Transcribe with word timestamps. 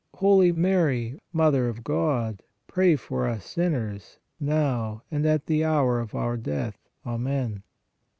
Holy 0.15 0.51
Mary, 0.51 1.19
Mother 1.31 1.69
of 1.69 1.83
God, 1.83 2.41
pray 2.65 2.95
for 2.95 3.27
us, 3.27 3.45
sinners, 3.45 4.17
now 4.39 5.03
and 5.11 5.27
at 5.27 5.45
the 5.45 5.63
hour 5.63 5.99
of 5.99 6.15
our 6.15 6.37
death. 6.37 6.89
Amen. 7.05 7.61